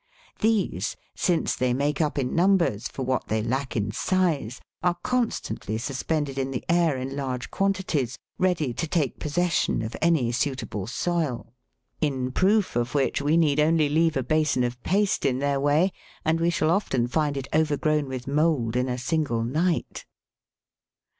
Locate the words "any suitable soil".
10.01-11.53